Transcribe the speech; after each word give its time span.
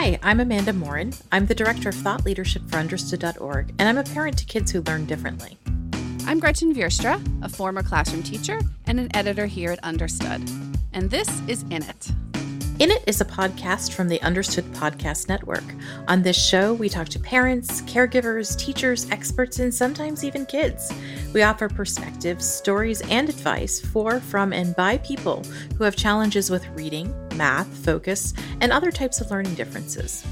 Hi, 0.00 0.16
I'm 0.22 0.38
Amanda 0.38 0.72
Morin. 0.72 1.12
I'm 1.32 1.46
the 1.46 1.56
Director 1.56 1.88
of 1.88 1.94
Thought 1.96 2.24
Leadership 2.24 2.62
for 2.68 2.76
Understood.org, 2.76 3.74
and 3.80 3.88
I'm 3.88 3.98
a 3.98 4.04
parent 4.04 4.38
to 4.38 4.44
kids 4.44 4.70
who 4.70 4.80
learn 4.82 5.06
differently. 5.06 5.58
I'm 6.24 6.38
Gretchen 6.38 6.72
Vierstra, 6.72 7.20
a 7.42 7.48
former 7.48 7.82
classroom 7.82 8.22
teacher 8.22 8.60
and 8.86 9.00
an 9.00 9.14
editor 9.16 9.46
here 9.46 9.72
at 9.72 9.82
Understood. 9.82 10.48
And 10.92 11.10
this 11.10 11.42
is 11.48 11.64
In 11.70 11.82
It. 11.82 12.12
In 12.78 12.92
It 12.92 13.02
is 13.08 13.20
a 13.20 13.24
podcast 13.24 13.90
from 13.92 14.06
the 14.06 14.22
Understood 14.22 14.64
Podcast 14.66 15.28
Network. 15.28 15.64
On 16.06 16.22
this 16.22 16.40
show, 16.40 16.74
we 16.74 16.88
talk 16.88 17.08
to 17.08 17.18
parents, 17.18 17.80
caregivers, 17.82 18.56
teachers, 18.56 19.10
experts, 19.10 19.58
and 19.58 19.74
sometimes 19.74 20.22
even 20.22 20.46
kids. 20.46 20.92
We 21.34 21.42
offer 21.42 21.68
perspectives, 21.68 22.48
stories, 22.48 23.00
and 23.10 23.28
advice 23.28 23.80
for, 23.80 24.20
from, 24.20 24.52
and 24.52 24.76
by 24.76 24.98
people 24.98 25.42
who 25.76 25.82
have 25.82 25.96
challenges 25.96 26.50
with 26.50 26.68
reading, 26.68 27.12
math, 27.34 27.66
focus, 27.66 28.32
and 28.60 28.70
other 28.70 28.92
types 28.92 29.20
of 29.20 29.32
learning 29.32 29.54
differences. 29.56 30.24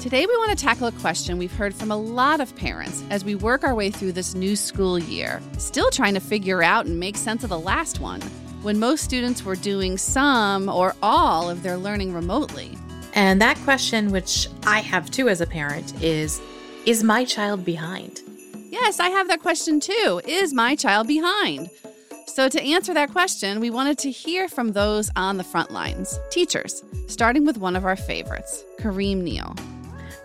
Today, 0.00 0.24
we 0.24 0.34
want 0.38 0.58
to 0.58 0.64
tackle 0.64 0.86
a 0.86 0.92
question 0.92 1.36
we've 1.36 1.54
heard 1.54 1.74
from 1.74 1.90
a 1.90 1.96
lot 1.96 2.40
of 2.40 2.56
parents 2.56 3.04
as 3.10 3.22
we 3.22 3.34
work 3.34 3.64
our 3.64 3.74
way 3.74 3.90
through 3.90 4.12
this 4.12 4.34
new 4.34 4.56
school 4.56 4.98
year, 4.98 5.42
still 5.58 5.90
trying 5.90 6.14
to 6.14 6.20
figure 6.20 6.62
out 6.62 6.86
and 6.86 6.98
make 6.98 7.18
sense 7.18 7.44
of 7.44 7.50
the 7.50 7.60
last 7.60 8.00
one 8.00 8.22
when 8.62 8.78
most 8.78 9.04
students 9.04 9.44
were 9.44 9.56
doing 9.56 9.98
some 9.98 10.68
or 10.68 10.94
all 11.02 11.50
of 11.50 11.62
their 11.62 11.76
learning 11.76 12.14
remotely. 12.14 12.76
And 13.14 13.40
that 13.42 13.58
question, 13.58 14.10
which 14.10 14.48
I 14.64 14.80
have 14.80 15.10
too 15.10 15.28
as 15.28 15.40
a 15.40 15.46
parent, 15.46 16.02
is 16.02 16.40
Is 16.86 17.04
my 17.04 17.24
child 17.24 17.64
behind? 17.64 18.22
Yes, 18.70 18.98
I 18.98 19.10
have 19.10 19.28
that 19.28 19.40
question 19.42 19.80
too. 19.80 20.20
Is 20.26 20.54
my 20.54 20.74
child 20.74 21.06
behind? 21.06 21.68
So, 22.26 22.48
to 22.48 22.62
answer 22.62 22.94
that 22.94 23.10
question, 23.12 23.60
we 23.60 23.68
wanted 23.68 23.98
to 23.98 24.10
hear 24.10 24.48
from 24.48 24.72
those 24.72 25.10
on 25.16 25.36
the 25.36 25.44
front 25.44 25.70
lines 25.70 26.18
teachers, 26.30 26.82
starting 27.06 27.44
with 27.44 27.58
one 27.58 27.76
of 27.76 27.84
our 27.84 27.96
favorites, 27.96 28.64
Kareem 28.80 29.18
Neal. 29.18 29.54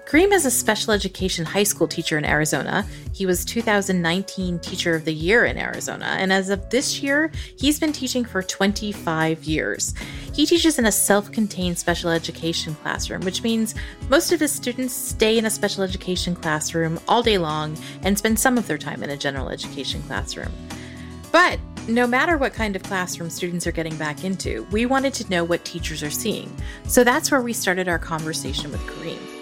Kareem 0.08 0.32
is 0.32 0.46
a 0.46 0.52
special 0.52 0.94
education 0.94 1.44
high 1.44 1.64
school 1.64 1.86
teacher 1.86 2.18
in 2.18 2.24
Arizona. 2.24 2.86
He 3.12 3.26
was 3.26 3.44
2019 3.44 4.58
Teacher 4.60 4.96
of 4.96 5.04
the 5.04 5.14
Year 5.14 5.44
in 5.44 5.58
Arizona, 5.58 6.16
and 6.18 6.32
as 6.32 6.50
of 6.50 6.70
this 6.70 7.04
year, 7.04 7.30
he's 7.60 7.78
been 7.78 7.92
teaching 7.92 8.24
for 8.24 8.42
25 8.42 9.44
years. 9.44 9.94
He 10.32 10.46
teaches 10.46 10.80
in 10.80 10.86
a 10.86 10.94
self 10.94 11.30
contained 11.34 11.78
special 11.78 12.10
education 12.10 12.74
classroom, 12.76 13.20
which 13.24 13.44
means 13.44 13.76
most 14.08 14.32
of 14.32 14.40
his 14.40 14.50
students 14.50 14.94
stay 14.94 15.38
in 15.38 15.46
a 15.46 15.50
special 15.50 15.84
education 15.84 16.36
classroom 16.36 17.02
all 17.10 17.22
day 17.22 17.38
long 17.38 17.76
and 18.04 18.18
spend 18.18 18.40
some 18.40 18.58
of 18.58 18.66
their 18.66 18.78
time 18.78 19.04
in 19.04 19.10
a 19.10 19.18
general 19.18 19.50
education 19.50 20.02
classroom. 20.04 20.54
But 21.34 21.60
no 21.90 22.08
matter 22.08 22.38
what 22.38 22.54
kind 22.54 22.78
of 22.78 22.84
classroom 22.84 23.30
students 23.30 23.68
are 23.68 23.74
getting 23.74 23.98
back 23.98 24.24
into, 24.24 24.66
we 24.72 24.86
wanted 24.86 25.14
to 25.16 25.30
know 25.30 25.44
what 25.44 25.66
teachers 25.66 26.02
are 26.02 26.10
seeing. 26.10 26.50
So 26.86 27.04
that's 27.04 27.30
where 27.30 27.42
we 27.42 27.52
started 27.52 27.90
our 27.90 28.00
conversation 28.00 28.72
with 28.72 28.80
Kareem. 28.84 29.37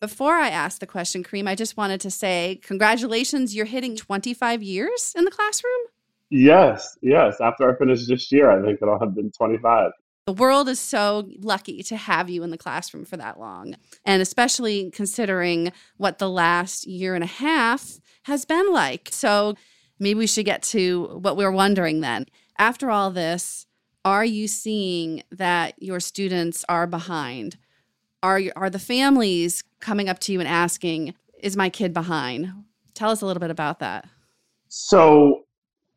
Before 0.00 0.34
I 0.34 0.48
ask 0.48 0.80
the 0.80 0.86
question, 0.86 1.22
Kareem, 1.22 1.46
I 1.46 1.54
just 1.54 1.76
wanted 1.76 2.00
to 2.00 2.10
say 2.10 2.58
congratulations. 2.62 3.54
You're 3.54 3.66
hitting 3.66 3.96
25 3.96 4.62
years 4.62 5.12
in 5.14 5.26
the 5.26 5.30
classroom. 5.30 5.72
Yes, 6.30 6.96
yes. 7.02 7.36
After 7.38 7.70
I 7.70 7.76
finish 7.76 8.06
this 8.06 8.32
year, 8.32 8.50
I 8.50 8.64
think 8.64 8.78
it'll 8.80 8.98
have 8.98 9.14
been 9.14 9.30
25. 9.30 9.90
The 10.26 10.32
world 10.32 10.68
is 10.68 10.80
so 10.80 11.28
lucky 11.40 11.82
to 11.82 11.96
have 11.96 12.30
you 12.30 12.42
in 12.42 12.50
the 12.50 12.56
classroom 12.56 13.04
for 13.04 13.18
that 13.18 13.38
long. 13.38 13.74
And 14.06 14.22
especially 14.22 14.90
considering 14.90 15.70
what 15.98 16.18
the 16.18 16.30
last 16.30 16.86
year 16.86 17.14
and 17.14 17.24
a 17.24 17.26
half 17.26 18.00
has 18.22 18.46
been 18.46 18.72
like. 18.72 19.08
So 19.12 19.54
maybe 19.98 20.18
we 20.18 20.26
should 20.26 20.46
get 20.46 20.62
to 20.64 21.18
what 21.20 21.36
we're 21.36 21.50
wondering 21.50 22.00
then. 22.00 22.26
After 22.58 22.90
all 22.90 23.10
this, 23.10 23.66
are 24.04 24.24
you 24.24 24.48
seeing 24.48 25.24
that 25.30 25.74
your 25.82 26.00
students 26.00 26.64
are 26.70 26.86
behind? 26.86 27.58
Are, 28.22 28.42
are 28.54 28.68
the 28.68 28.78
families 28.78 29.64
coming 29.80 30.08
up 30.08 30.18
to 30.20 30.32
you 30.32 30.40
and 30.40 30.48
asking, 30.48 31.14
Is 31.42 31.56
my 31.56 31.70
kid 31.70 31.94
behind? 31.94 32.52
Tell 32.94 33.10
us 33.10 33.22
a 33.22 33.26
little 33.26 33.40
bit 33.40 33.50
about 33.50 33.78
that. 33.78 34.08
So, 34.68 35.44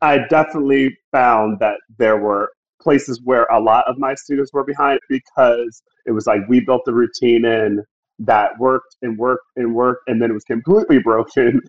I 0.00 0.18
definitely 0.28 0.96
found 1.12 1.58
that 1.60 1.78
there 1.98 2.16
were 2.18 2.52
places 2.80 3.20
where 3.24 3.44
a 3.44 3.60
lot 3.60 3.86
of 3.86 3.98
my 3.98 4.14
students 4.14 4.52
were 4.52 4.64
behind 4.64 5.00
because 5.08 5.82
it 6.06 6.12
was 6.12 6.26
like 6.26 6.40
we 6.48 6.60
built 6.60 6.82
the 6.84 6.92
routine 6.92 7.44
in 7.44 7.82
that 8.18 8.50
worked 8.58 8.96
and 9.02 9.18
worked 9.18 9.46
and 9.56 9.74
worked, 9.74 10.02
and 10.06 10.20
then 10.20 10.30
it 10.30 10.34
was 10.34 10.44
completely 10.44 10.98
broken. 11.04 11.60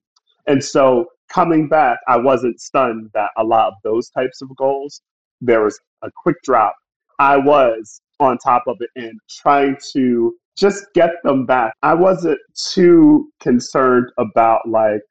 And 0.47 0.63
so, 0.63 1.07
coming 1.28 1.68
back, 1.68 2.00
I 2.07 2.16
wasn't 2.16 2.62
stunned 2.62 3.09
that 3.13 3.31
a 3.38 3.44
lot 3.44 3.68
of 3.68 3.74
those 3.84 4.09
types 4.09 4.41
of 4.41 4.56
goals, 4.56 5.01
there 5.41 5.63
was 5.63 5.78
a 6.01 6.09
quick 6.24 6.38
drop. 6.44 6.75
I 7.19 7.35
was 7.35 8.01
on 8.19 8.38
top 8.38 8.63
of 8.68 8.78
it 8.80 8.90
and 8.96 9.19
trying 9.30 9.78
to 9.94 10.34
just 10.56 10.86
get 10.94 11.12
them 11.24 11.46
back. 11.46 11.74
I 11.84 11.94
wasn't 11.94 12.40
too 12.56 13.30
concerned 13.42 14.12
about 14.18 14.68
like, 14.68 15.02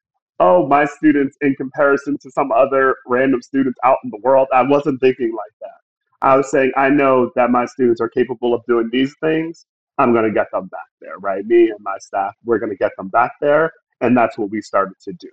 oh, 0.40 0.66
my 0.66 0.84
students 0.84 1.36
in 1.40 1.54
comparison 1.54 2.18
to 2.18 2.30
some 2.30 2.50
other 2.50 2.96
random 3.06 3.42
students 3.42 3.78
out 3.84 3.98
in 4.04 4.10
the 4.10 4.20
world. 4.22 4.48
I 4.52 4.62
wasn't 4.62 5.00
thinking 5.00 5.32
like 5.32 5.52
that. 5.60 6.26
I 6.26 6.36
was 6.36 6.50
saying, 6.50 6.72
I 6.76 6.88
know 6.88 7.30
that 7.36 7.50
my 7.50 7.66
students 7.66 8.00
are 8.00 8.08
capable 8.08 8.54
of 8.54 8.62
doing 8.66 8.88
these 8.90 9.14
things. 9.20 9.66
I'm 9.98 10.12
going 10.12 10.24
to 10.24 10.32
get 10.32 10.50
them 10.52 10.66
back 10.68 10.86
there, 11.00 11.18
right? 11.18 11.44
Me 11.46 11.68
and 11.68 11.78
my 11.80 11.98
staff, 11.98 12.34
we're 12.44 12.58
going 12.58 12.70
to 12.70 12.76
get 12.76 12.92
them 12.96 13.08
back 13.08 13.32
there. 13.40 13.72
And 14.00 14.16
that's 14.16 14.36
what 14.38 14.50
we 14.50 14.60
started 14.60 14.94
to 15.04 15.12
do. 15.12 15.28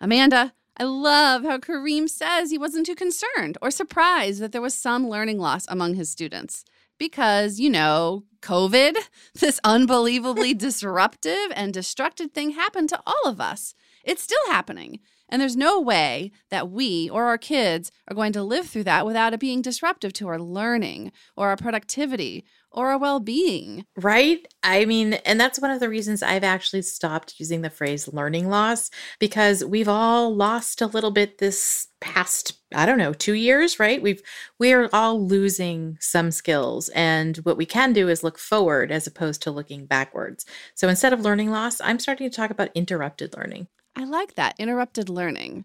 Amanda, 0.00 0.52
I 0.76 0.82
love 0.82 1.44
how 1.44 1.58
Kareem 1.58 2.08
says 2.10 2.50
he 2.50 2.58
wasn't 2.58 2.86
too 2.86 2.96
concerned 2.96 3.56
or 3.62 3.70
surprised 3.70 4.40
that 4.40 4.52
there 4.52 4.60
was 4.60 4.74
some 4.74 5.08
learning 5.08 5.38
loss 5.38 5.64
among 5.68 5.94
his 5.94 6.10
students 6.10 6.64
because, 6.98 7.58
you 7.58 7.70
know, 7.70 8.24
COVID, 8.42 8.96
this 9.34 9.60
unbelievably 9.64 10.54
disruptive 10.54 11.52
and 11.54 11.72
destructive 11.72 12.32
thing 12.32 12.50
happened 12.50 12.88
to 12.90 13.00
all 13.06 13.26
of 13.26 13.40
us. 13.40 13.74
It's 14.04 14.22
still 14.22 14.46
happening. 14.48 15.00
And 15.28 15.40
there's 15.40 15.56
no 15.56 15.80
way 15.80 16.30
that 16.50 16.70
we 16.70 17.08
or 17.08 17.24
our 17.24 17.38
kids 17.38 17.90
are 18.08 18.14
going 18.14 18.32
to 18.34 18.42
live 18.42 18.68
through 18.68 18.84
that 18.84 19.06
without 19.06 19.32
it 19.32 19.40
being 19.40 19.62
disruptive 19.62 20.12
to 20.14 20.28
our 20.28 20.38
learning 20.38 21.12
or 21.36 21.48
our 21.48 21.56
productivity 21.56 22.44
or 22.74 22.88
our 22.90 22.98
well 22.98 23.20
being. 23.20 23.86
Right? 23.96 24.46
I 24.62 24.84
mean, 24.84 25.14
and 25.14 25.40
that's 25.40 25.60
one 25.60 25.70
of 25.70 25.80
the 25.80 25.88
reasons 25.88 26.22
I've 26.22 26.44
actually 26.44 26.82
stopped 26.82 27.34
using 27.38 27.62
the 27.62 27.70
phrase 27.70 28.12
learning 28.12 28.48
loss 28.48 28.90
because 29.18 29.64
we've 29.64 29.88
all 29.88 30.34
lost 30.34 30.82
a 30.82 30.86
little 30.86 31.12
bit 31.12 31.38
this 31.38 31.88
past, 32.00 32.60
I 32.74 32.84
don't 32.84 32.98
know, 32.98 33.14
two 33.14 33.32
years, 33.32 33.80
right? 33.80 34.02
We've, 34.02 34.20
we're 34.58 34.90
all 34.92 35.24
losing 35.24 35.96
some 36.00 36.30
skills. 36.30 36.90
And 36.90 37.36
what 37.38 37.56
we 37.56 37.64
can 37.64 37.92
do 37.92 38.08
is 38.08 38.22
look 38.22 38.38
forward 38.38 38.90
as 38.90 39.06
opposed 39.06 39.40
to 39.42 39.50
looking 39.50 39.86
backwards. 39.86 40.44
So 40.74 40.88
instead 40.88 41.12
of 41.12 41.20
learning 41.20 41.50
loss, 41.50 41.80
I'm 41.80 41.98
starting 41.98 42.28
to 42.28 42.36
talk 42.36 42.50
about 42.50 42.70
interrupted 42.74 43.34
learning. 43.36 43.68
I 43.96 44.04
like 44.04 44.34
that 44.34 44.56
interrupted 44.58 45.08
learning. 45.08 45.64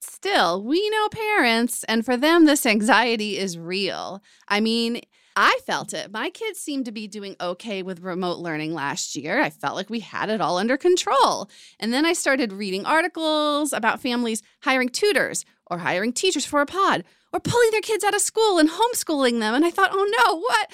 Still, 0.00 0.62
we 0.62 0.88
know 0.90 1.08
parents, 1.08 1.82
and 1.84 2.04
for 2.04 2.16
them, 2.16 2.44
this 2.44 2.66
anxiety 2.66 3.38
is 3.38 3.58
real. 3.58 4.22
I 4.46 4.60
mean, 4.60 5.00
I 5.36 5.58
felt 5.66 5.92
it. 5.92 6.12
My 6.12 6.30
kids 6.30 6.60
seemed 6.60 6.84
to 6.84 6.92
be 6.92 7.08
doing 7.08 7.34
okay 7.40 7.82
with 7.82 8.00
remote 8.00 8.38
learning 8.38 8.72
last 8.72 9.16
year. 9.16 9.40
I 9.40 9.50
felt 9.50 9.74
like 9.74 9.90
we 9.90 10.00
had 10.00 10.30
it 10.30 10.40
all 10.40 10.58
under 10.58 10.76
control. 10.76 11.50
And 11.80 11.92
then 11.92 12.06
I 12.06 12.12
started 12.12 12.52
reading 12.52 12.86
articles 12.86 13.72
about 13.72 14.00
families 14.00 14.42
hiring 14.62 14.88
tutors 14.88 15.44
or 15.66 15.78
hiring 15.78 16.12
teachers 16.12 16.44
for 16.44 16.60
a 16.60 16.66
pod 16.66 17.04
or 17.32 17.40
pulling 17.40 17.72
their 17.72 17.80
kids 17.80 18.04
out 18.04 18.14
of 18.14 18.20
school 18.20 18.58
and 18.58 18.70
homeschooling 18.70 19.40
them. 19.40 19.54
And 19.54 19.64
I 19.64 19.70
thought, 19.70 19.90
oh 19.92 20.24
no, 20.24 20.38
what? 20.38 20.72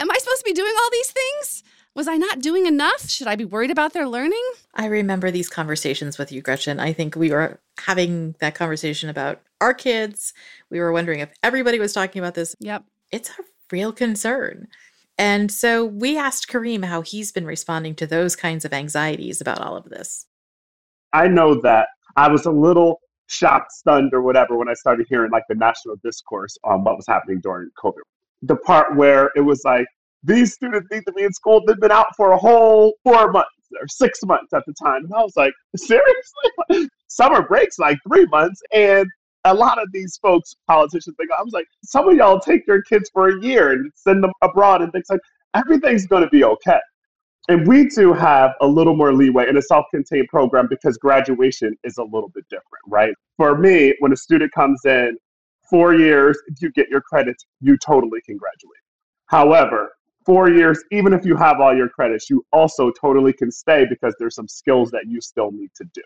Am 0.00 0.10
I 0.10 0.16
supposed 0.18 0.40
to 0.40 0.44
be 0.44 0.54
doing 0.54 0.74
all 0.76 0.90
these 0.90 1.12
things? 1.12 1.62
Was 1.94 2.08
I 2.08 2.16
not 2.16 2.40
doing 2.40 2.66
enough? 2.66 3.08
Should 3.08 3.26
I 3.26 3.36
be 3.36 3.44
worried 3.44 3.70
about 3.70 3.92
their 3.92 4.08
learning? 4.08 4.42
I 4.74 4.86
remember 4.86 5.30
these 5.30 5.48
conversations 5.48 6.18
with 6.18 6.32
you, 6.32 6.40
Gretchen. 6.40 6.80
I 6.80 6.92
think 6.92 7.14
we 7.14 7.30
were 7.30 7.60
having 7.78 8.34
that 8.40 8.54
conversation 8.54 9.08
about 9.08 9.40
our 9.60 9.74
kids. 9.74 10.32
We 10.70 10.80
were 10.80 10.92
wondering 10.92 11.20
if 11.20 11.30
everybody 11.42 11.78
was 11.78 11.92
talking 11.92 12.20
about 12.20 12.34
this. 12.34 12.56
Yep. 12.60 12.84
It's 13.10 13.30
a 13.30 13.42
real 13.72 13.92
concern. 13.92 14.68
And 15.18 15.52
so 15.52 15.84
we 15.84 16.16
asked 16.16 16.48
Kareem 16.48 16.84
how 16.84 17.02
he's 17.02 17.30
been 17.30 17.44
responding 17.44 17.94
to 17.96 18.06
those 18.06 18.36
kinds 18.36 18.64
of 18.64 18.72
anxieties 18.72 19.40
about 19.40 19.60
all 19.60 19.76
of 19.76 19.90
this. 19.90 20.26
I 21.12 21.28
know 21.28 21.60
that 21.60 21.88
I 22.16 22.28
was 22.28 22.46
a 22.46 22.50
little 22.50 23.00
shocked, 23.26 23.72
stunned, 23.72 24.14
or 24.14 24.22
whatever 24.22 24.56
when 24.56 24.68
I 24.68 24.74
started 24.74 25.06
hearing 25.08 25.30
like 25.30 25.44
the 25.48 25.54
national 25.54 25.96
discourse 26.02 26.56
on 26.64 26.84
what 26.84 26.96
was 26.96 27.06
happening 27.06 27.40
during 27.42 27.68
COVID. 27.82 28.00
The 28.42 28.56
part 28.56 28.96
where 28.96 29.30
it 29.36 29.42
was 29.42 29.62
like, 29.64 29.86
these 30.22 30.54
students 30.54 30.88
need 30.90 31.02
to 31.06 31.12
be 31.12 31.22
in 31.24 31.32
school. 31.32 31.62
They've 31.66 31.78
been 31.78 31.92
out 31.92 32.14
for 32.16 32.32
a 32.32 32.36
whole 32.36 32.94
four 33.04 33.30
months 33.30 33.50
or 33.80 33.88
six 33.88 34.20
months 34.24 34.52
at 34.52 34.62
the 34.66 34.74
time. 34.82 35.04
And 35.04 35.14
I 35.14 35.22
was 35.22 35.36
like, 35.36 35.52
seriously? 35.76 36.88
Summer 37.08 37.42
breaks 37.42 37.78
like 37.78 37.98
three 38.06 38.26
months. 38.26 38.60
And 38.72 39.06
a 39.44 39.54
lot 39.54 39.80
of 39.80 39.90
these 39.92 40.18
folks, 40.20 40.54
politicians, 40.66 41.16
think 41.16 41.30
I 41.36 41.42
was 41.42 41.52
like, 41.52 41.66
some 41.84 42.08
of 42.08 42.16
y'all 42.16 42.40
take 42.40 42.66
your 42.66 42.82
kids 42.82 43.10
for 43.12 43.28
a 43.28 43.42
year 43.42 43.72
and 43.72 43.90
send 43.94 44.22
them 44.22 44.32
abroad 44.42 44.82
and 44.82 44.92
things 44.92 45.06
like 45.08 45.20
everything's 45.54 46.06
going 46.06 46.22
to 46.22 46.28
be 46.30 46.44
okay. 46.44 46.80
And 47.48 47.66
we 47.66 47.88
do 47.88 48.12
have 48.12 48.52
a 48.60 48.66
little 48.66 48.94
more 48.94 49.12
leeway 49.14 49.48
in 49.48 49.56
a 49.56 49.62
self 49.62 49.86
contained 49.90 50.28
program 50.28 50.68
because 50.68 50.98
graduation 50.98 51.74
is 51.84 51.96
a 51.98 52.04
little 52.04 52.30
bit 52.34 52.44
different, 52.50 52.84
right? 52.86 53.14
For 53.36 53.56
me, 53.56 53.94
when 54.00 54.12
a 54.12 54.16
student 54.16 54.52
comes 54.52 54.84
in 54.84 55.16
four 55.68 55.94
years, 55.94 56.38
if 56.48 56.60
you 56.60 56.70
get 56.72 56.88
your 56.88 57.00
credits, 57.00 57.46
you 57.60 57.78
totally 57.78 58.20
can 58.26 58.36
graduate. 58.36 58.80
However, 59.26 59.92
four 60.26 60.50
years, 60.50 60.84
even 60.92 61.12
if 61.12 61.24
you 61.24 61.34
have 61.36 61.60
all 61.60 61.74
your 61.74 61.88
credits, 61.88 62.28
you 62.28 62.44
also 62.52 62.90
totally 62.90 63.32
can 63.32 63.50
stay 63.50 63.86
because 63.88 64.14
there's 64.18 64.34
some 64.34 64.48
skills 64.48 64.90
that 64.90 65.04
you 65.08 65.20
still 65.20 65.50
need 65.50 65.70
to 65.76 65.84
do 65.94 66.02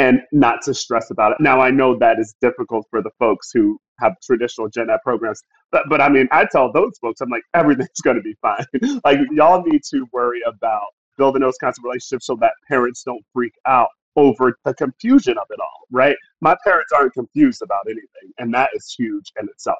and 0.00 0.22
not 0.32 0.62
to 0.62 0.72
stress 0.72 1.10
about 1.10 1.32
it. 1.32 1.38
Now, 1.40 1.60
I 1.60 1.70
know 1.70 1.94
that 1.98 2.18
is 2.18 2.34
difficult 2.40 2.86
for 2.88 3.02
the 3.02 3.10
folks 3.18 3.50
who 3.52 3.78
have 3.98 4.14
traditional 4.24 4.66
gen 4.70 4.88
ed 4.88 5.00
programs, 5.04 5.42
but, 5.72 5.82
but 5.90 6.00
I 6.00 6.08
mean, 6.08 6.26
I 6.32 6.46
tell 6.50 6.72
those 6.72 6.96
folks, 7.02 7.20
I'm 7.20 7.28
like, 7.28 7.42
everything's 7.52 7.90
going 8.02 8.16
to 8.16 8.22
be 8.22 8.34
fine. 8.40 8.64
like, 9.04 9.18
y'all 9.30 9.62
need 9.62 9.82
to 9.90 10.06
worry 10.10 10.40
about 10.46 10.86
building 11.18 11.42
those 11.42 11.58
kinds 11.58 11.78
of 11.78 11.84
relationships 11.84 12.26
so 12.26 12.36
that 12.40 12.52
parents 12.66 13.02
don't 13.04 13.22
freak 13.34 13.52
out 13.66 13.88
over 14.16 14.56
the 14.64 14.72
confusion 14.72 15.36
of 15.36 15.44
it 15.50 15.60
all, 15.60 15.86
right? 15.90 16.16
My 16.40 16.56
parents 16.64 16.92
aren't 16.92 17.12
confused 17.12 17.60
about 17.60 17.84
anything, 17.86 18.32
and 18.38 18.54
that 18.54 18.70
is 18.74 18.94
huge 18.98 19.30
in 19.38 19.48
itself. 19.48 19.78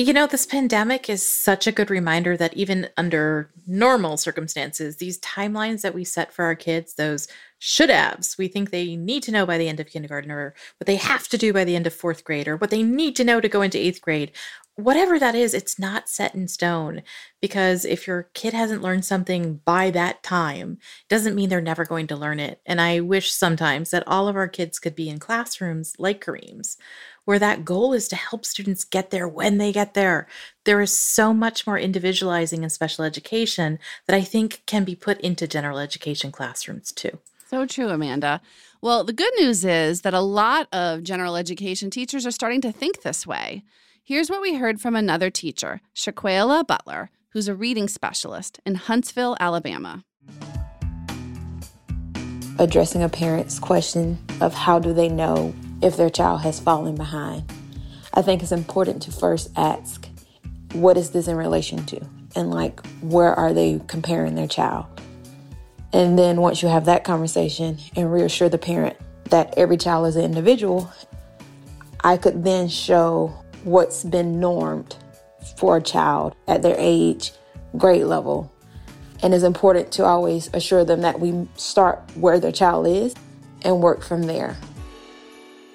You 0.00 0.14
know, 0.14 0.26
this 0.26 0.46
pandemic 0.46 1.10
is 1.10 1.30
such 1.30 1.66
a 1.66 1.72
good 1.72 1.90
reminder 1.90 2.34
that 2.34 2.54
even 2.54 2.88
under 2.96 3.50
normal 3.66 4.16
circumstances, 4.16 4.96
these 4.96 5.20
timelines 5.20 5.82
that 5.82 5.92
we 5.94 6.04
set 6.04 6.32
for 6.32 6.46
our 6.46 6.54
kids, 6.54 6.94
those 6.94 7.28
should 7.58 7.90
haves, 7.90 8.38
we 8.38 8.48
think 8.48 8.70
they 8.70 8.96
need 8.96 9.22
to 9.24 9.30
know 9.30 9.44
by 9.44 9.58
the 9.58 9.68
end 9.68 9.78
of 9.78 9.88
kindergarten 9.88 10.30
or 10.30 10.54
what 10.78 10.86
they 10.86 10.96
have 10.96 11.28
to 11.28 11.36
do 11.36 11.52
by 11.52 11.64
the 11.64 11.76
end 11.76 11.86
of 11.86 11.92
fourth 11.92 12.24
grade 12.24 12.48
or 12.48 12.56
what 12.56 12.70
they 12.70 12.82
need 12.82 13.14
to 13.16 13.24
know 13.24 13.42
to 13.42 13.48
go 13.50 13.60
into 13.60 13.76
eighth 13.76 14.00
grade. 14.00 14.32
Whatever 14.76 15.18
that 15.18 15.34
is, 15.34 15.52
it's 15.52 15.78
not 15.78 16.08
set 16.08 16.34
in 16.34 16.48
stone 16.48 17.02
because 17.42 17.84
if 17.84 18.06
your 18.06 18.30
kid 18.32 18.54
hasn't 18.54 18.80
learned 18.80 19.04
something 19.04 19.60
by 19.66 19.90
that 19.90 20.22
time, 20.22 20.78
doesn't 21.10 21.34
mean 21.34 21.50
they're 21.50 21.60
never 21.60 21.84
going 21.84 22.06
to 22.06 22.16
learn 22.16 22.40
it. 22.40 22.62
And 22.64 22.80
I 22.80 23.00
wish 23.00 23.30
sometimes 23.30 23.90
that 23.90 24.04
all 24.06 24.28
of 24.28 24.36
our 24.36 24.48
kids 24.48 24.78
could 24.78 24.94
be 24.94 25.10
in 25.10 25.18
classrooms 25.18 25.94
like 25.98 26.24
Kareem's 26.24 26.78
where 27.24 27.38
that 27.38 27.64
goal 27.64 27.92
is 27.92 28.08
to 28.08 28.16
help 28.16 28.44
students 28.44 28.84
get 28.84 29.10
there 29.10 29.28
when 29.28 29.58
they 29.58 29.72
get 29.72 29.94
there. 29.94 30.26
There 30.64 30.80
is 30.80 30.92
so 30.92 31.32
much 31.32 31.66
more 31.66 31.78
individualizing 31.78 32.62
in 32.62 32.70
special 32.70 33.04
education 33.04 33.78
that 34.06 34.16
I 34.16 34.22
think 34.22 34.62
can 34.66 34.84
be 34.84 34.94
put 34.94 35.20
into 35.20 35.46
general 35.46 35.78
education 35.78 36.32
classrooms 36.32 36.92
too. 36.92 37.18
So 37.48 37.66
true, 37.66 37.88
Amanda. 37.88 38.40
Well, 38.80 39.04
the 39.04 39.12
good 39.12 39.32
news 39.38 39.64
is 39.64 40.02
that 40.02 40.14
a 40.14 40.20
lot 40.20 40.68
of 40.72 41.02
general 41.02 41.36
education 41.36 41.90
teachers 41.90 42.26
are 42.26 42.30
starting 42.30 42.60
to 42.62 42.72
think 42.72 43.02
this 43.02 43.26
way. 43.26 43.64
Here's 44.02 44.30
what 44.30 44.40
we 44.40 44.54
heard 44.54 44.80
from 44.80 44.96
another 44.96 45.30
teacher, 45.30 45.80
Shaquela 45.94 46.66
Butler, 46.66 47.10
who's 47.30 47.48
a 47.48 47.54
reading 47.54 47.88
specialist 47.88 48.58
in 48.64 48.76
Huntsville, 48.76 49.36
Alabama. 49.38 50.04
Addressing 52.58 53.02
a 53.02 53.08
parent's 53.08 53.58
question 53.58 54.18
of 54.40 54.52
how 54.54 54.78
do 54.78 54.92
they 54.92 55.08
know 55.08 55.54
if 55.82 55.96
their 55.96 56.10
child 56.10 56.42
has 56.42 56.60
fallen 56.60 56.94
behind. 56.94 57.44
I 58.14 58.22
think 58.22 58.42
it's 58.42 58.52
important 58.52 59.02
to 59.02 59.12
first 59.12 59.50
ask, 59.56 60.06
what 60.72 60.96
is 60.96 61.10
this 61.10 61.28
in 61.28 61.36
relation 61.36 61.84
to? 61.86 62.00
And 62.36 62.50
like, 62.50 62.84
where 63.00 63.34
are 63.34 63.52
they 63.52 63.80
comparing 63.86 64.34
their 64.34 64.48
child? 64.48 64.86
And 65.92 66.18
then 66.18 66.40
once 66.40 66.62
you 66.62 66.68
have 66.68 66.84
that 66.84 67.04
conversation 67.04 67.78
and 67.96 68.12
reassure 68.12 68.48
the 68.48 68.58
parent 68.58 68.96
that 69.30 69.54
every 69.56 69.76
child 69.76 70.06
is 70.08 70.16
an 70.16 70.24
individual, 70.24 70.90
I 72.02 72.16
could 72.16 72.44
then 72.44 72.68
show 72.68 73.34
what's 73.64 74.04
been 74.04 74.40
normed 74.40 74.96
for 75.56 75.76
a 75.76 75.82
child 75.82 76.36
at 76.46 76.62
their 76.62 76.76
age, 76.78 77.32
grade 77.76 78.04
level. 78.04 78.52
And 79.22 79.34
it's 79.34 79.44
important 79.44 79.92
to 79.92 80.04
always 80.04 80.48
assure 80.54 80.84
them 80.84 81.02
that 81.02 81.20
we 81.20 81.48
start 81.56 82.00
where 82.14 82.40
their 82.40 82.52
child 82.52 82.86
is 82.86 83.14
and 83.62 83.80
work 83.80 84.02
from 84.02 84.22
there. 84.22 84.56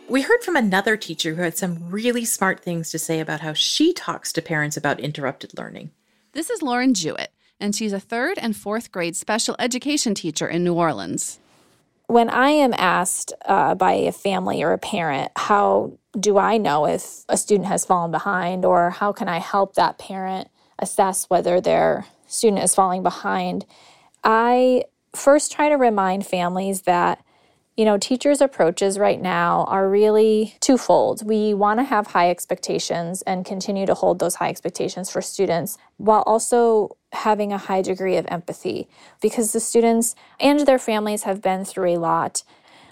We 0.08 0.22
heard 0.22 0.44
from 0.44 0.56
another 0.56 0.98
teacher 0.98 1.34
who 1.34 1.42
had 1.42 1.58
some 1.58 1.90
really 1.90 2.26
smart 2.26 2.60
things 2.60 2.92
to 2.92 3.00
say 3.00 3.20
about 3.20 3.42
how 3.42 3.54
she 3.54 3.92
talks 3.92 4.32
to 4.34 4.42
parents 4.42 4.78
about 4.78 5.00
interrupted 5.00 5.58
learning. 5.58 5.90
This 6.34 6.52
is 6.52 6.62
Lauren 6.62 6.94
Jewett, 6.94 7.32
and 7.60 7.76
she's 7.76 7.92
a 7.92 8.00
third 8.00 8.38
and 8.38 8.56
fourth 8.56 8.92
grade 8.92 9.16
special 9.16 9.56
education 9.58 10.14
teacher 10.14 10.48
in 10.48 10.64
New 10.64 10.76
Orleans. 10.76 11.40
When 12.06 12.30
I 12.30 12.52
am 12.52 12.76
asked 12.78 13.34
uh, 13.46 13.74
by 13.74 13.94
a 13.94 14.12
family 14.12 14.62
or 14.62 14.74
a 14.74 14.78
parent, 14.78 15.32
how 15.36 15.98
do 16.20 16.38
I 16.38 16.60
know 16.60 16.86
if 16.86 17.26
a 17.28 17.36
student 17.36 17.68
has 17.68 17.84
fallen 17.84 18.12
behind, 18.12 18.64
or 18.64 18.92
how 18.92 19.12
can 19.12 19.28
I 19.28 19.40
help 19.40 19.74
that 19.74 19.98
parent 19.98 20.50
assess 20.78 21.32
whether 21.32 21.60
their 21.60 22.06
student 22.28 22.64
is 22.64 22.76
falling 22.76 23.02
behind? 23.02 23.66
I 24.24 24.84
first 25.16 25.52
try 25.52 25.70
to 25.70 25.76
remind 25.76 26.28
families 26.28 26.84
that 26.84 27.25
you 27.76 27.84
know, 27.84 27.98
teachers' 27.98 28.40
approaches 28.40 28.98
right 28.98 29.22
now 29.22 29.66
are 29.68 29.90
really 29.90 30.56
twofold. 30.62 31.26
We 31.26 31.54
want 31.54 31.80
to 31.80 31.84
have 31.84 32.08
high 32.08 32.30
expectations 32.30 33.22
and 33.24 33.46
continue 33.46 33.86
to 33.86 33.94
hold 33.94 34.20
those 34.20 34.36
high 34.36 34.50
expectations 34.50 35.10
for 35.10 35.22
students 35.22 35.78
while 35.98 36.24
also 36.26 36.96
having 37.12 37.52
a 37.52 37.58
high 37.58 37.82
degree 37.82 38.16
of 38.16 38.26
empathy 38.30 38.88
because 39.22 39.52
the 39.52 39.60
students 39.60 40.16
and 40.40 40.62
their 40.62 40.80
families 40.80 41.24
have 41.24 41.42
been 41.42 41.66
through 41.66 41.96
a 41.96 41.98
lot. 41.98 42.44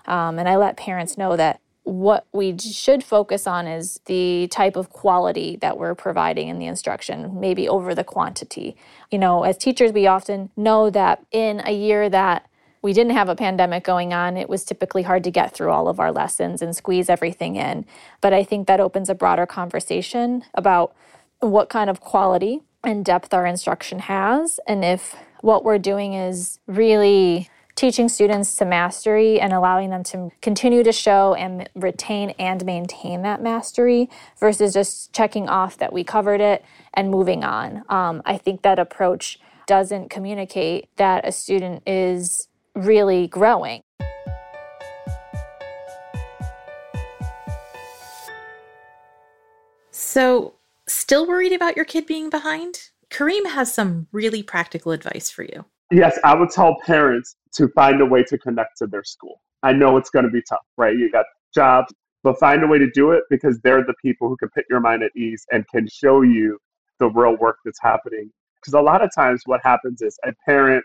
Um, 0.05 0.37
and 0.37 0.49
I 0.49 0.57
let 0.57 0.75
parents 0.75 1.17
know 1.17 1.37
that 1.37 1.61
what 1.83 2.25
we 2.33 2.57
should 2.57 3.03
focus 3.03 3.45
on 3.45 3.67
is 3.67 3.99
the 4.05 4.47
type 4.47 4.75
of 4.75 4.89
quality 4.89 5.57
that 5.57 5.77
we're 5.77 5.95
providing 5.95 6.47
in 6.47 6.59
the 6.59 6.65
instruction, 6.65 7.39
maybe 7.39 7.67
over 7.67 7.93
the 7.93 8.05
quantity. 8.05 8.75
You 9.11 9.19
know, 9.19 9.43
as 9.43 9.57
teachers, 9.57 9.91
we 9.91 10.07
often 10.07 10.49
know 10.55 10.89
that 10.89 11.25
in 11.31 11.61
a 11.65 11.73
year 11.73 12.09
that 12.09 12.49
we 12.83 12.93
didn't 12.93 13.13
have 13.13 13.29
a 13.29 13.35
pandemic 13.35 13.83
going 13.83 14.13
on, 14.13 14.37
it 14.37 14.49
was 14.49 14.63
typically 14.63 15.03
hard 15.03 15.23
to 15.23 15.31
get 15.31 15.53
through 15.53 15.71
all 15.71 15.87
of 15.87 15.99
our 15.99 16.11
lessons 16.11 16.61
and 16.61 16.75
squeeze 16.75 17.09
everything 17.09 17.55
in. 17.55 17.85
But 18.21 18.33
I 18.33 18.43
think 18.43 18.67
that 18.67 18.79
opens 18.79 19.09
a 19.09 19.15
broader 19.15 19.45
conversation 19.45 20.43
about 20.53 20.93
what 21.39 21.69
kind 21.69 21.89
of 21.89 22.01
quality 22.01 22.61
and 22.83 23.03
depth 23.03 23.33
our 23.33 23.45
instruction 23.45 23.99
has, 23.99 24.59
and 24.67 24.83
if 24.83 25.15
what 25.41 25.63
we're 25.63 25.79
doing 25.79 26.13
is 26.13 26.59
really 26.67 27.49
teaching 27.75 28.07
students 28.07 28.55
to 28.57 28.65
mastery 28.65 29.39
and 29.39 29.51
allowing 29.51 29.89
them 29.89 30.03
to 30.03 30.31
continue 30.41 30.83
to 30.83 30.91
show 30.91 31.33
and 31.33 31.69
retain 31.73 32.29
and 32.31 32.63
maintain 32.65 33.23
that 33.23 33.41
mastery 33.41 34.09
versus 34.39 34.73
just 34.73 35.11
checking 35.11 35.49
off 35.49 35.77
that 35.77 35.91
we 35.91 36.03
covered 36.03 36.39
it 36.39 36.63
and 36.93 37.09
moving 37.09 37.43
on. 37.43 37.83
Um, 37.89 38.21
I 38.25 38.37
think 38.37 38.61
that 38.61 38.77
approach 38.77 39.39
doesn't 39.65 40.09
communicate 40.09 40.87
that 40.97 41.27
a 41.27 41.31
student 41.31 41.81
is 41.87 42.47
really 42.75 43.27
growing. 43.27 43.81
So, 49.91 50.55
still 50.87 51.27
worried 51.27 51.53
about 51.53 51.75
your 51.75 51.85
kid 51.85 52.05
being 52.05 52.29
behind? 52.29 52.89
Kareem 53.09 53.45
has 53.47 53.73
some 53.73 54.07
really 54.11 54.43
practical 54.43 54.91
advice 54.91 55.29
for 55.29 55.43
you. 55.43 55.65
Yes, 55.91 56.17
I 56.23 56.35
would 56.35 56.49
tell 56.49 56.77
parents 56.85 57.35
to 57.55 57.67
find 57.69 58.01
a 58.01 58.05
way 58.05 58.23
to 58.23 58.37
connect 58.37 58.77
to 58.79 58.87
their 58.87 59.03
school. 59.03 59.41
I 59.61 59.73
know 59.73 59.97
it's 59.97 60.09
going 60.09 60.25
to 60.25 60.31
be 60.31 60.41
tough, 60.47 60.65
right? 60.77 60.97
You 60.97 61.11
got 61.11 61.25
jobs, 61.53 61.93
but 62.23 62.39
find 62.39 62.63
a 62.63 62.67
way 62.67 62.79
to 62.79 62.89
do 62.91 63.11
it 63.11 63.23
because 63.29 63.59
they're 63.63 63.83
the 63.83 63.93
people 64.01 64.27
who 64.27 64.37
can 64.37 64.49
put 64.49 64.65
your 64.69 64.79
mind 64.79 65.03
at 65.03 65.11
ease 65.15 65.45
and 65.51 65.67
can 65.67 65.87
show 65.87 66.21
you 66.21 66.57
the 66.99 67.09
real 67.09 67.37
work 67.37 67.57
that's 67.63 67.79
happening. 67.81 68.31
Because 68.59 68.73
a 68.73 68.81
lot 68.81 69.03
of 69.03 69.13
times, 69.13 69.43
what 69.45 69.61
happens 69.63 70.01
is 70.01 70.17
a 70.25 70.31
parent 70.45 70.83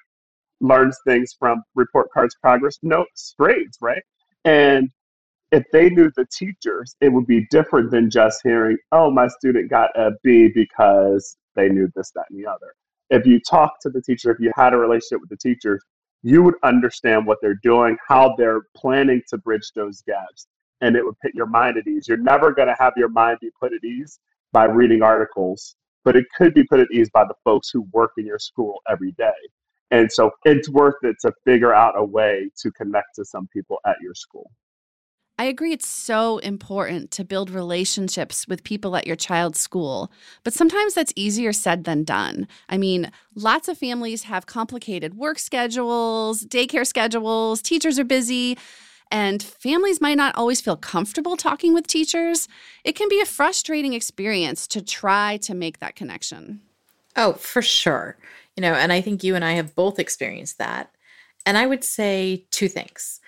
learns 0.61 0.99
things 1.07 1.35
from 1.39 1.63
report 1.75 2.09
cards, 2.13 2.37
progress 2.41 2.79
notes, 2.83 3.35
grades, 3.39 3.79
right? 3.81 4.03
And 4.45 4.91
if 5.53 5.65
they 5.73 5.89
knew 5.91 6.11
the 6.17 6.27
teachers, 6.27 6.95
it 7.01 7.11
would 7.11 7.27
be 7.27 7.47
different 7.51 7.91
than 7.91 8.11
just 8.11 8.41
hearing, 8.43 8.77
oh, 8.93 9.11
my 9.11 9.29
student 9.29 9.71
got 9.71 9.91
a 9.97 10.13
B 10.23 10.51
because 10.55 11.37
they 11.57 11.69
knew 11.69 11.91
this, 11.95 12.11
that, 12.15 12.25
and 12.31 12.39
the 12.39 12.49
other. 12.49 12.75
If 13.11 13.27
you 13.27 13.41
talk 13.41 13.81
to 13.83 13.91
the 13.91 14.03
teacher, 14.03 14.31
if 14.31 14.39
you 14.41 14.53
had 14.55 14.75
a 14.75 14.77
relationship 14.77 15.21
with 15.21 15.31
the 15.31 15.37
teachers, 15.37 15.83
you 16.23 16.43
would 16.43 16.57
understand 16.63 17.27
what 17.27 17.39
they're 17.41 17.61
doing, 17.63 17.97
how 18.07 18.35
they're 18.37 18.63
planning 18.77 19.23
to 19.29 19.39
bridge 19.39 19.71
those 19.75 20.03
gaps, 20.03 20.47
and 20.81 20.97
it 20.97 21.05
would 21.05 21.19
put 21.23 21.35
your 21.35 21.47
mind 21.47 21.79
at 21.79 21.87
ease. 21.87 22.07
You're 22.09 22.19
never 22.19 22.53
going 22.53 22.69
to 22.69 22.77
have 22.79 22.93
your 22.97 23.09
mind 23.09 23.39
be 23.41 23.51
put 23.59 23.73
at 23.73 23.85
ease 23.85 24.19
by 24.53 24.65
reading 24.65 25.03
articles, 25.03 25.77
but 26.05 26.17
it 26.17 26.27
could 26.37 26.53
be 26.55 26.65
put 26.65 26.81
at 26.81 26.89
ease 26.93 27.09
by 27.11 27.25
the 27.25 27.35
folks 27.45 27.71
who 27.71 27.87
work 27.93 28.11
in 28.19 28.27
your 28.27 28.39
school 28.39 28.81
every 28.91 29.13
day. 29.13 29.33
And 29.91 30.13
so 30.13 30.31
it's 30.45 30.69
worth 30.69 31.03
it 31.03 31.17
to 31.23 31.33
figure 31.45 31.75
out 31.75 31.95
a 31.97 32.05
way 32.05 32.51
to 32.63 32.71
connect 32.73 33.15
to 33.17 33.25
some 33.25 33.49
people 33.53 33.79
at 33.87 33.97
your 34.03 34.15
school. 34.15 34.51
I 35.41 35.45
agree 35.45 35.73
it's 35.73 35.87
so 35.87 36.39
important 36.39 37.13
to 37.13 37.25
build 37.25 37.49
relationships 37.49 38.49
with 38.49 38.65
people 38.65 38.97
at 38.97 39.07
your 39.07 39.15
child's 39.15 39.61
school, 39.61 40.11
but 40.43 40.53
sometimes 40.53 40.95
that's 40.95 41.13
easier 41.15 41.53
said 41.53 41.85
than 41.85 42.03
done. 42.03 42.49
I 42.69 42.77
mean, 42.77 43.13
lots 43.37 43.69
of 43.69 43.79
families 43.79 44.25
have 44.25 44.47
complicated 44.47 45.15
work 45.15 45.39
schedules, 45.39 46.43
daycare 46.45 46.85
schedules, 46.85 47.63
teachers 47.63 48.01
are 48.01 48.05
busy, 48.05 48.59
and 49.13 49.41
families 49.41 50.01
might 50.01 50.17
not 50.17 50.35
always 50.35 50.61
feel 50.61 50.77
comfortable 50.77 51.37
talking 51.37 51.73
with 51.73 51.87
teachers. 51.87 52.49
It 52.83 52.97
can 52.97 53.09
be 53.09 53.21
a 53.21 53.25
frustrating 53.25 53.93
experience 53.93 54.67
to 54.67 54.83
try 54.83 55.37
to 55.39 55.55
make 55.55 55.79
that 55.79 55.95
connection. 55.95 56.63
Oh, 57.15 57.35
for 57.35 57.63
sure. 57.63 58.17
You 58.59 58.63
know, 58.63 58.75
and 58.75 58.93
I 58.93 59.01
think 59.01 59.23
you 59.23 59.37
and 59.37 59.45
I 59.45 59.53
have 59.53 59.77
both 59.77 60.01
experienced 60.01 60.59
that. 60.59 60.91
And 61.47 61.57
I 61.57 61.65
would 61.65 61.85
say 61.85 62.49
two 62.51 62.67
things. 62.67 63.21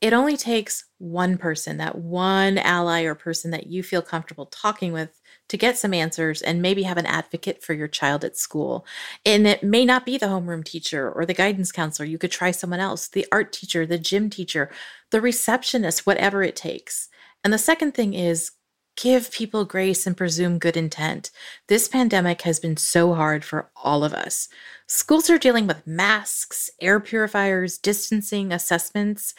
It 0.00 0.14
only 0.14 0.34
takes 0.34 0.86
one 0.96 1.36
person, 1.36 1.76
that 1.76 1.98
one 1.98 2.56
ally 2.56 3.02
or 3.02 3.14
person 3.14 3.50
that 3.50 3.66
you 3.66 3.82
feel 3.82 4.00
comfortable 4.00 4.46
talking 4.46 4.94
with 4.94 5.20
to 5.50 5.58
get 5.58 5.76
some 5.76 5.92
answers 5.92 6.40
and 6.40 6.62
maybe 6.62 6.84
have 6.84 6.96
an 6.96 7.04
advocate 7.04 7.62
for 7.62 7.74
your 7.74 7.86
child 7.86 8.24
at 8.24 8.38
school. 8.38 8.86
And 9.26 9.46
it 9.46 9.62
may 9.62 9.84
not 9.84 10.06
be 10.06 10.16
the 10.16 10.24
homeroom 10.24 10.64
teacher 10.64 11.12
or 11.12 11.26
the 11.26 11.34
guidance 11.34 11.70
counselor. 11.70 12.06
You 12.06 12.16
could 12.16 12.32
try 12.32 12.50
someone 12.50 12.80
else, 12.80 13.08
the 13.08 13.26
art 13.30 13.52
teacher, 13.52 13.84
the 13.84 13.98
gym 13.98 14.30
teacher, 14.30 14.70
the 15.10 15.20
receptionist, 15.20 16.06
whatever 16.06 16.42
it 16.42 16.56
takes. 16.56 17.10
And 17.44 17.52
the 17.52 17.58
second 17.58 17.92
thing 17.92 18.14
is 18.14 18.52
give 18.98 19.30
people 19.30 19.64
grace 19.64 20.06
and 20.06 20.16
presume 20.16 20.58
good 20.58 20.76
intent. 20.76 21.30
This 21.68 21.86
pandemic 21.86 22.42
has 22.42 22.58
been 22.58 22.76
so 22.76 23.14
hard 23.14 23.44
for 23.44 23.70
all 23.76 24.02
of 24.02 24.12
us. 24.12 24.48
Schools 24.88 25.30
are 25.30 25.38
dealing 25.38 25.68
with 25.68 25.86
masks, 25.86 26.68
air 26.80 26.98
purifiers, 26.98 27.78
distancing, 27.78 28.52
assessments, 28.52 29.34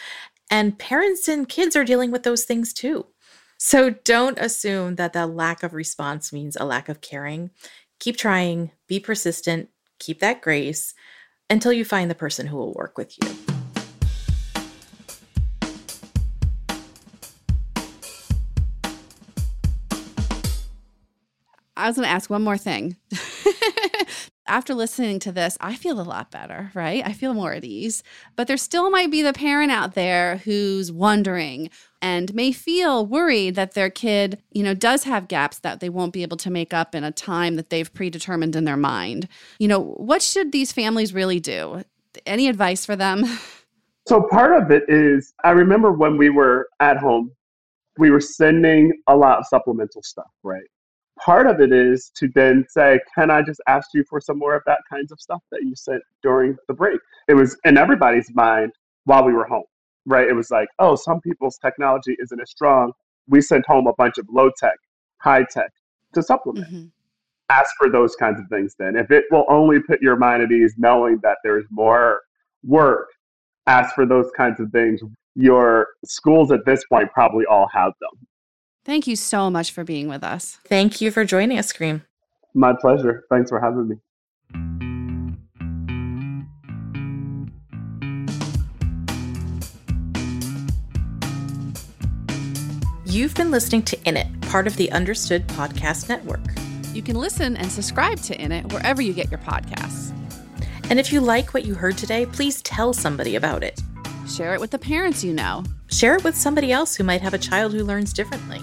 and 0.50 0.80
parents 0.80 1.28
and 1.28 1.48
kids 1.48 1.76
are 1.76 1.84
dealing 1.84 2.10
with 2.10 2.24
those 2.24 2.46
things 2.46 2.72
too. 2.72 3.08
So 3.58 3.90
don't 3.90 4.40
assume 4.40 4.96
that 4.96 5.12
the 5.12 5.28
lack 5.28 5.62
of 5.62 5.74
response 5.74 6.32
means 6.32 6.56
a 6.56 6.66
lack 6.66 6.88
of 6.88 7.02
caring. 7.02 7.52
Keep 8.00 8.16
trying, 8.16 8.72
be 8.88 9.00
persistent, 9.02 9.70
keep 10.00 10.20
that 10.22 10.42
grace 10.42 10.94
until 11.50 11.74
you 11.74 11.84
find 11.84 12.10
the 12.10 12.16
person 12.16 12.48
who 12.48 12.56
will 12.56 12.74
work 12.74 12.98
with 12.98 13.18
you. 13.22 13.49
I 21.80 21.88
was 21.88 21.96
going 21.96 22.08
to 22.08 22.12
ask 22.12 22.30
one 22.30 22.44
more 22.44 22.58
thing. 22.58 22.98
After 24.48 24.74
listening 24.74 25.20
to 25.20 25.32
this, 25.32 25.58
I 25.62 25.76
feel 25.76 26.02
a 26.02 26.02
lot 26.02 26.32
better, 26.32 26.72
right? 26.74 27.06
I 27.06 27.14
feel 27.14 27.36
more 27.36 27.54
at 27.54 27.64
ease. 27.64 28.02
But 28.36 28.48
there 28.48 28.58
still 28.58 28.90
might 28.90 29.12
be 29.12 29.22
the 29.22 29.32
parent 29.32 29.72
out 29.72 29.94
there 29.94 30.38
who's 30.38 30.92
wondering 30.92 31.70
and 32.02 32.34
may 32.34 32.52
feel 32.52 33.06
worried 33.06 33.56
that 33.56 33.76
their 33.76 33.92
kid, 33.92 34.42
you 34.52 34.64
know, 34.64 34.74
does 34.74 35.04
have 35.04 35.28
gaps 35.28 35.60
that 35.60 35.80
they 35.80 35.90
won't 35.90 36.14
be 36.14 36.24
able 36.24 36.38
to 36.38 36.50
make 36.50 36.74
up 36.74 36.96
in 36.96 37.04
a 37.04 37.12
time 37.12 37.58
that 37.58 37.70
they've 37.70 37.94
predetermined 37.94 38.56
in 38.56 38.66
their 38.66 38.78
mind. 38.78 39.28
You 39.60 39.68
know, 39.68 39.80
what 39.80 40.24
should 40.24 40.52
these 40.52 40.72
families 40.72 41.14
really 41.14 41.40
do? 41.40 41.84
Any 42.26 42.48
advice 42.48 42.86
for 42.86 42.96
them? 42.96 43.24
So 44.08 44.24
part 44.24 44.60
of 44.60 44.72
it 44.72 44.86
is 44.88 45.36
I 45.44 45.52
remember 45.52 45.92
when 45.92 46.18
we 46.18 46.32
were 46.32 46.68
at 46.80 46.98
home, 46.98 47.32
we 48.00 48.10
were 48.10 48.20
sending 48.20 48.92
a 49.06 49.16
lot 49.16 49.38
of 49.38 49.46
supplemental 49.46 50.02
stuff, 50.02 50.32
right? 50.42 50.64
Part 51.24 51.48
of 51.48 51.60
it 51.60 51.72
is 51.72 52.12
to 52.16 52.30
then 52.34 52.66
say, 52.70 53.00
can 53.16 53.30
I 53.30 53.42
just 53.42 53.62
ask 53.68 53.90
you 53.94 54.04
for 54.10 54.22
some 54.22 54.40
more 54.40 54.56
of 54.56 54.64
that 54.66 54.80
kinds 54.90 55.12
of 55.12 55.20
stuff 55.20 55.42
that 55.52 55.64
you 55.64 55.76
sent 55.76 56.02
during 56.24 56.56
the 56.68 56.74
break? 56.74 57.00
It 57.28 57.34
was 57.34 57.58
in 57.66 57.78
everybody's 57.78 58.34
mind 58.34 58.72
while 59.04 59.24
we 59.26 59.34
were 59.34 59.46
home 59.46 59.64
right? 60.10 60.28
It 60.28 60.34
was 60.34 60.52
like, 60.52 60.68
oh, 60.80 60.96
some 60.96 61.22
people's 61.22 61.58
technology 61.58 62.18
isn't 62.20 62.42
as 62.42 62.50
strong. 62.50 62.92
We 63.28 63.42
sent 63.42 63.66
home 63.68 63.88
a 63.88 63.94
bunch 63.94 64.18
of 64.18 64.26
low 64.30 64.50
tech, 64.58 64.78
high 65.18 65.46
tech 65.50 65.72
to 66.14 66.24
supplement. 66.24 66.68
Mm-hmm. 66.68 66.86
Ask 67.50 67.74
for 67.78 67.90
those 67.90 68.16
kinds 68.16 68.40
of 68.40 68.48
things 68.48 68.76
then. 68.78 68.96
If 68.96 69.12
it 69.12 69.26
will 69.32 69.46
only 69.50 69.80
put 69.80 70.02
your 70.02 70.16
mind 70.16 70.44
at 70.44 70.52
ease 70.52 70.76
knowing 70.78 71.20
that 71.24 71.38
there's 71.44 71.66
more 71.70 72.22
work, 72.64 73.08
ask 73.68 73.96
for 73.96 74.06
those 74.06 74.30
kinds 74.36 74.60
of 74.60 74.72
things. 74.72 75.02
Your 75.36 75.88
schools 76.06 76.52
at 76.52 76.66
this 76.66 76.84
point 76.86 77.12
probably 77.12 77.46
all 77.46 77.68
have 77.74 77.94
them. 78.02 78.28
Thank 78.90 79.06
you 79.06 79.16
so 79.16 79.52
much 79.52 79.70
for 79.70 79.84
being 79.84 80.08
with 80.08 80.24
us. 80.24 80.58
Thank 80.66 81.00
you 81.00 81.12
for 81.12 81.24
joining 81.24 81.60
us, 81.60 81.72
Kareem. 81.72 82.02
My 82.56 82.74
pleasure. 82.74 83.24
Thanks 83.30 83.52
for 83.52 83.62
having 83.62 83.88
me. 83.88 83.98
You've 93.06 93.36
been 93.36 93.52
listening 93.52 93.84
to 93.84 94.08
In 94.08 94.18
It, 94.18 94.42
part 94.42 94.66
of 94.66 94.76
the 94.76 94.92
Understood 94.92 95.48
Podcast 95.50 96.10
Network. 96.10 96.42
You 96.92 97.04
can 97.04 97.16
listen 97.16 97.58
and 97.58 97.72
subscribe 97.72 98.18
to 98.22 98.42
In 98.42 98.52
It 98.52 98.74
wherever 98.74 99.04
you 99.04 99.14
get 99.14 99.30
your 99.30 99.40
podcasts. 99.42 100.16
And 100.90 101.00
if 101.00 101.14
you 101.14 101.22
like 101.22 101.54
what 101.54 101.64
you 101.64 101.76
heard 101.76 101.96
today, 101.96 102.26
please 102.26 102.64
tell 102.64 102.94
somebody 102.94 103.36
about 103.36 103.64
it. 103.64 103.80
Share 104.28 104.56
it 104.56 104.60
with 104.60 104.72
the 104.72 104.80
parents 104.80 105.24
you 105.24 105.32
know. 105.32 105.64
Share 105.92 106.16
it 106.16 106.24
with 106.24 106.36
somebody 106.36 106.72
else 106.72 106.96
who 106.96 107.04
might 107.04 107.22
have 107.22 107.36
a 107.36 107.40
child 107.40 107.74
who 107.74 107.84
learns 107.84 108.14
differently. 108.14 108.60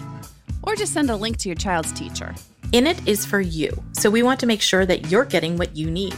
Or 0.67 0.75
just 0.75 0.93
send 0.93 1.11
a 1.11 1.17
link 1.17 1.37
to 1.39 1.49
your 1.49 1.57
child's 1.57 1.93
teacher. 1.93 2.35
In 2.73 2.87
It 2.87 3.07
is 3.07 3.25
for 3.25 3.41
you, 3.41 3.71
so 3.93 4.11
we 4.11 4.23
want 4.23 4.41
to 4.41 4.47
make 4.47 4.61
sure 4.61 4.85
that 4.85 5.11
you're 5.11 5.25
getting 5.25 5.57
what 5.57 5.77
you 5.77 5.91
need. 5.91 6.17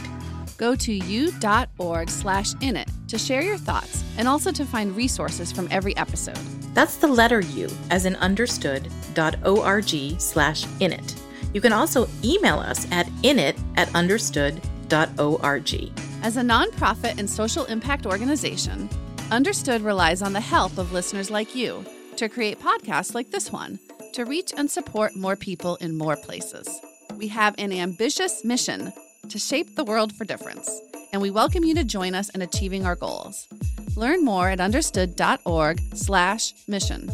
Go 0.57 0.75
to 0.75 0.93
u.org 0.93 2.09
slash 2.09 2.53
init 2.55 2.89
to 3.07 3.17
share 3.17 3.41
your 3.41 3.57
thoughts 3.57 4.03
and 4.17 4.27
also 4.27 4.51
to 4.51 4.65
find 4.65 4.95
resources 4.95 5.51
from 5.51 5.67
every 5.71 5.95
episode. 5.95 6.39
That's 6.73 6.97
the 6.97 7.07
letter 7.07 7.39
U, 7.39 7.69
as 7.91 8.05
in 8.05 8.15
understood.org 8.17 10.19
slash 10.19 10.65
init. 10.65 11.21
You 11.53 11.61
can 11.61 11.73
also 11.73 12.07
email 12.23 12.59
us 12.59 12.91
at 12.91 13.07
init 13.23 13.57
at 13.77 13.93
understood.org. 13.95 15.91
As 16.21 16.37
a 16.37 16.41
nonprofit 16.41 17.17
and 17.17 17.29
social 17.29 17.65
impact 17.65 18.05
organization, 18.05 18.89
Understood 19.31 19.81
relies 19.81 20.23
on 20.23 20.33
the 20.33 20.39
help 20.39 20.79
of 20.79 20.91
listeners 20.91 21.29
like 21.29 21.53
you 21.53 21.85
to 22.15 22.27
create 22.27 22.59
podcasts 22.59 23.13
like 23.13 23.29
this 23.29 23.51
one 23.51 23.77
to 24.13 24.25
reach 24.25 24.53
and 24.55 24.69
support 24.69 25.15
more 25.15 25.35
people 25.35 25.77
in 25.77 25.97
more 25.97 26.15
places. 26.15 26.69
We 27.15 27.29
have 27.29 27.55
an 27.57 27.71
ambitious 27.71 28.43
mission 28.43 28.93
to 29.29 29.39
shape 29.39 29.75
the 29.75 29.83
world 29.83 30.13
for 30.13 30.25
difference, 30.25 30.69
and 31.11 31.19
we 31.21 31.31
welcome 31.31 31.63
you 31.63 31.73
to 31.75 31.83
join 31.83 32.15
us 32.15 32.29
in 32.29 32.41
achieving 32.41 32.85
our 32.85 32.95
goals. 32.95 33.47
Learn 33.95 34.23
more 34.23 34.49
at 34.49 34.59
understood.org/mission. 34.59 37.11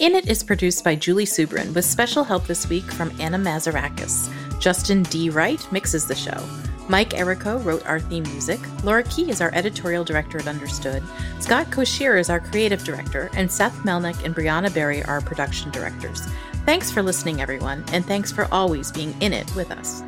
In 0.00 0.14
It 0.14 0.28
is 0.28 0.42
produced 0.42 0.82
by 0.82 0.96
Julie 0.96 1.24
Subrin 1.24 1.72
with 1.72 1.84
special 1.84 2.24
help 2.24 2.46
this 2.46 2.68
week 2.68 2.90
from 2.90 3.12
Anna 3.20 3.38
Mazarakis. 3.38 4.28
Justin 4.60 5.04
D. 5.04 5.30
Wright 5.30 5.64
mixes 5.70 6.06
the 6.06 6.16
show. 6.16 6.42
Mike 6.88 7.10
Errico 7.10 7.64
wrote 7.64 7.84
our 7.86 7.98
theme 7.98 8.24
music. 8.24 8.60
Laura 8.82 9.02
Key 9.04 9.30
is 9.30 9.40
our 9.40 9.50
editorial 9.54 10.04
director 10.04 10.38
at 10.38 10.46
Understood. 10.46 11.02
Scott 11.40 11.66
Cocchiere 11.68 12.20
is 12.20 12.28
our 12.28 12.40
creative 12.40 12.84
director, 12.84 13.30
and 13.34 13.50
Seth 13.50 13.76
Melnick 13.78 14.22
and 14.24 14.34
Brianna 14.34 14.72
Berry 14.72 15.02
are 15.04 15.14
our 15.14 15.20
production 15.20 15.70
directors. 15.70 16.26
Thanks 16.66 16.90
for 16.90 17.02
listening, 17.02 17.40
everyone, 17.40 17.84
and 17.92 18.04
thanks 18.04 18.30
for 18.30 18.48
always 18.52 18.92
being 18.92 19.14
in 19.20 19.32
it 19.32 19.54
with 19.54 19.70
us. 19.70 20.02